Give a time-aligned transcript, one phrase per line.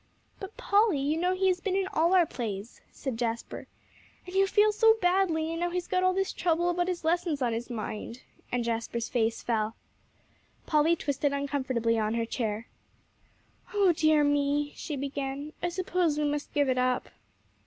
[0.39, 3.67] "But, Polly, you know he has been in all our plays," said Jasper.
[4.25, 7.39] "And he'll feel so badly, and now he's got all this trouble about his lessons
[7.39, 9.75] on his mind," and Jasper's face fell.
[10.65, 12.65] Polly twisted uncomfortably on her chair.
[13.75, 17.09] "Oh dear me!" she began, "I suppose we must give it up."